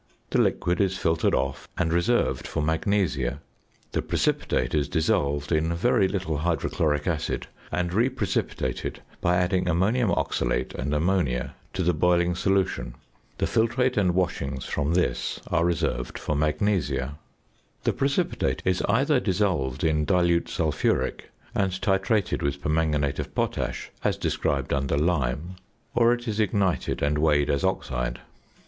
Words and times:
The 0.31 0.41
liquid 0.41 0.81
is 0.81 0.97
filtered 0.97 1.35
off 1.35 1.67
and 1.77 1.93
reserved 1.93 2.47
for 2.47 2.63
magnesia. 2.63 3.39
The 3.91 4.01
precipitate 4.01 4.73
is 4.73 4.89
dissolved 4.89 5.51
in 5.51 5.75
very 5.75 6.07
little 6.07 6.37
hydrochloric 6.37 7.05
acid 7.05 7.45
and 7.71 7.93
reprecipitated 7.93 9.03
by 9.21 9.35
adding 9.37 9.69
ammonium 9.69 10.09
oxalate 10.09 10.73
and 10.73 10.95
ammonia 10.95 11.53
to 11.73 11.83
the 11.83 11.93
boiling 11.93 12.33
solution. 12.33 12.95
The 13.37 13.45
filtrate 13.45 13.95
and 13.95 14.15
washings 14.15 14.65
from 14.65 14.95
this 14.95 15.39
are 15.51 15.63
reserved 15.65 16.17
for 16.17 16.35
magnesia. 16.35 17.19
The 17.83 17.93
precipitate 17.93 18.63
is 18.65 18.81
either 18.89 19.19
dissolved 19.19 19.83
in 19.83 20.05
dilute 20.05 20.49
sulphuric 20.49 21.29
and 21.53 21.71
titrated 21.73 22.41
with 22.41 22.59
permanganate 22.59 23.19
of 23.19 23.35
potash 23.35 23.91
as 24.03 24.17
described 24.17 24.73
under 24.73 24.97
Lime 24.97 25.57
(p. 25.57 25.99
322); 25.99 26.01
or 26.01 26.13
it 26.15 26.27
is 26.27 26.39
ignited 26.39 27.03
and 27.03 27.19
weighed 27.19 27.51
as 27.51 27.63
oxide. 27.63 28.19